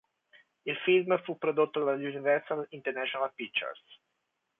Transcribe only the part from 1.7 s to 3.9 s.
dall'Universal International Pictures.